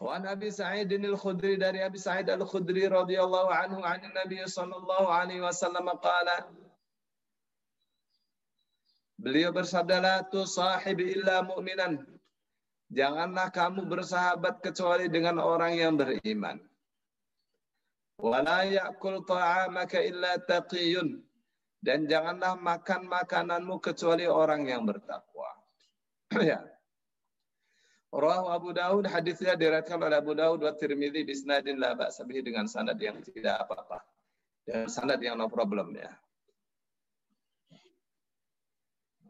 [0.00, 5.44] Wa an Abi Sa'id al-Khudri dari Abi Sa'id al-Khudri radhiyallahu anhu an Nabi sallallahu alaihi
[5.44, 6.48] wasallam qala
[9.20, 10.16] Beliau bersabda la
[10.48, 12.00] sahib illa mu'minan.
[12.88, 16.56] Janganlah kamu bersahabat kecuali dengan orang yang beriman.
[18.16, 21.20] Wala ya'kul ta'amaka illa taqiyun.
[21.84, 25.52] Dan janganlah makan makananmu kecuali orang yang bertakwa.
[26.40, 26.64] ya.
[28.10, 32.98] Rawahu Abu Daud hadisnya diriwayatkan oleh Abu Daud wa Tirmizi bisnadin la ba'sa dengan sanad
[32.98, 34.02] yang tidak apa-apa.
[34.66, 36.10] Dan sanad yang no problem ya.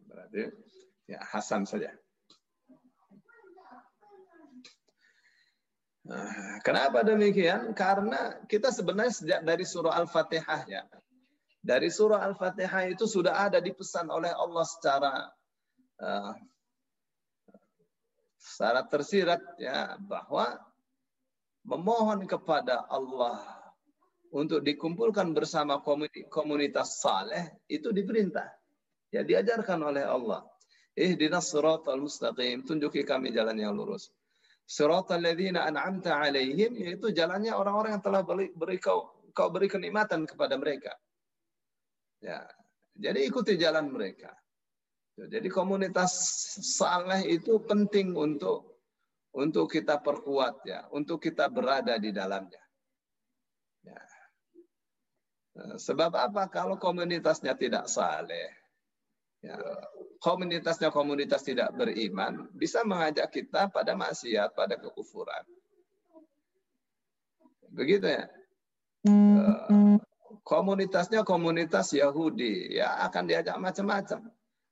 [0.09, 0.49] Berarti
[1.13, 1.93] ya Hasan saja.
[6.09, 7.77] Nah, kenapa demikian?
[7.77, 10.83] Karena kita sebenarnya sejak dari surah Al-Fatihah ya.
[11.61, 15.13] Dari surah Al-Fatihah itu sudah ada dipesan oleh Allah secara
[16.01, 16.33] uh,
[18.61, 20.61] secara tersirat ya bahwa
[21.65, 23.41] memohon kepada Allah
[24.37, 25.81] untuk dikumpulkan bersama
[26.29, 28.53] komunitas saleh itu diperintah.
[29.09, 30.45] Ya diajarkan oleh Allah.
[30.93, 32.61] Ihdinas siratal mustaqim.
[32.61, 34.13] Tunjuki kami jalan yang lurus.
[34.69, 40.29] Siratal ladzina an'amta alaihim yaitu jalannya orang-orang yang telah beri, beri kau kau beri kenikmatan
[40.29, 40.93] kepada mereka.
[42.21, 42.45] Ya.
[42.93, 44.37] Jadi ikuti jalan mereka.
[45.29, 46.13] Jadi komunitas
[46.65, 48.81] saleh itu penting untuk
[49.37, 52.63] untuk kita perkuat ya, untuk kita berada di dalamnya.
[53.85, 54.01] Ya.
[55.77, 56.49] Sebab apa?
[56.49, 58.49] Kalau komunitasnya tidak saleh,
[59.45, 59.61] ya,
[60.19, 65.45] komunitasnya komunitas tidak beriman, bisa mengajak kita pada maksiat, pada kekufuran.
[67.71, 68.25] Begitu ya.
[69.07, 69.97] Uh,
[70.43, 74.27] komunitasnya komunitas Yahudi, ya akan diajak macam-macam.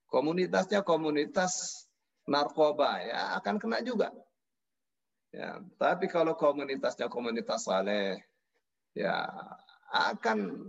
[0.09, 1.85] Komunitasnya komunitas
[2.25, 4.09] narkoba, ya akan kena juga.
[5.29, 8.17] Ya, tapi kalau komunitasnya komunitas saleh,
[8.97, 9.29] ya
[9.93, 10.69] akan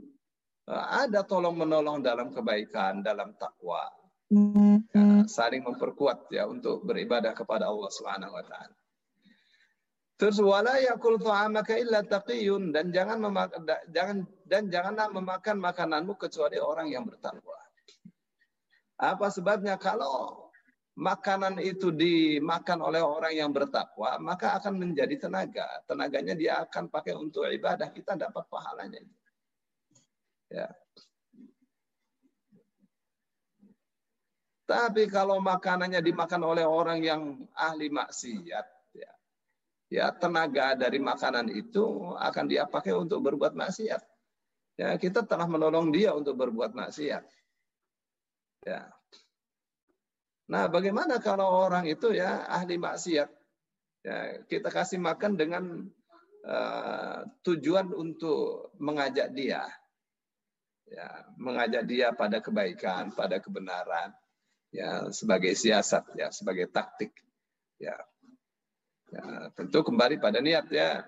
[0.69, 3.87] ada tolong menolong dalam kebaikan, dalam takwa.
[4.93, 8.75] Ya, saling memperkuat ya untuk beribadah kepada Allah Subhanahu wa taala.
[10.19, 16.59] Terus wala yakul ta'amaka illa taqiyun dan jangan memakan jangan dan janganlah memakan makananmu kecuali
[16.59, 17.58] orang yang bertakwa.
[18.99, 20.51] Apa sebabnya kalau
[20.99, 25.63] makanan itu dimakan oleh orang yang bertakwa, maka akan menjadi tenaga.
[25.87, 28.99] Tenaganya dia akan pakai untuk ibadah, kita dapat pahalanya.
[30.51, 30.67] Ya.
[34.67, 37.21] Tapi kalau makanannya dimakan oleh orang yang
[37.57, 39.11] ahli maksiat, ya,
[39.89, 44.03] ya tenaga dari makanan itu akan dia pakai untuk berbuat maksiat.
[44.77, 47.23] Ya, kita telah menolong dia untuk berbuat maksiat.
[48.65, 48.91] Ya.
[50.49, 53.29] Nah, bagaimana kalau orang itu ya ahli maksiat?
[53.99, 55.63] Ya, kita kasih makan dengan
[56.47, 59.67] uh, tujuan untuk mengajak dia
[60.89, 64.13] ya, mengajak dia pada kebaikan, pada kebenaran,
[64.73, 67.13] ya sebagai siasat, ya sebagai taktik,
[67.77, 67.95] ya.
[69.13, 71.05] ya tentu kembali pada niat ya,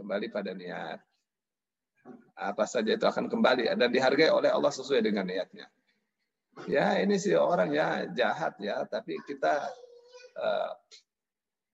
[0.00, 0.98] kembali pada niat.
[2.38, 5.68] Apa saja itu akan kembali dan dihargai oleh Allah sesuai dengan niatnya.
[6.66, 9.70] Ya ini sih orang ya jahat ya, tapi kita
[10.34, 10.72] uh,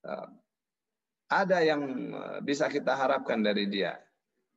[0.04, 0.28] uh,
[1.32, 2.12] ada yang
[2.44, 3.96] bisa kita harapkan dari dia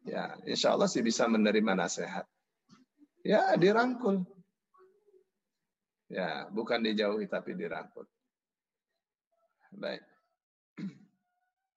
[0.07, 2.23] Ya, insya Allah sih bisa menerima nasihat.
[3.27, 4.23] Ya, dirangkul.
[6.07, 8.07] Ya, bukan dijauhi tapi dirangkul.
[9.75, 9.99] Baik.